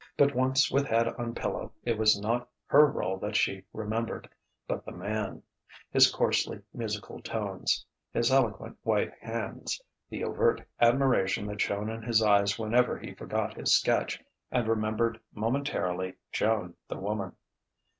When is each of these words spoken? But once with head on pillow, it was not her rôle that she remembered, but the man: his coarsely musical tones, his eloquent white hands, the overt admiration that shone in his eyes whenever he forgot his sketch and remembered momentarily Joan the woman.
But 0.17 0.33
once 0.33 0.71
with 0.71 0.87
head 0.87 1.07
on 1.09 1.35
pillow, 1.35 1.73
it 1.83 1.95
was 1.95 2.19
not 2.19 2.49
her 2.65 2.91
rôle 2.91 3.21
that 3.21 3.35
she 3.35 3.65
remembered, 3.71 4.27
but 4.67 4.83
the 4.83 4.91
man: 4.91 5.43
his 5.91 6.09
coarsely 6.09 6.59
musical 6.73 7.21
tones, 7.21 7.85
his 8.11 8.31
eloquent 8.31 8.77
white 8.81 9.13
hands, 9.21 9.79
the 10.09 10.23
overt 10.23 10.67
admiration 10.79 11.45
that 11.45 11.61
shone 11.61 11.87
in 11.87 12.01
his 12.01 12.19
eyes 12.23 12.57
whenever 12.57 12.97
he 12.97 13.13
forgot 13.13 13.53
his 13.53 13.75
sketch 13.75 14.19
and 14.49 14.67
remembered 14.67 15.19
momentarily 15.35 16.15
Joan 16.31 16.73
the 16.87 16.97
woman. 16.97 17.33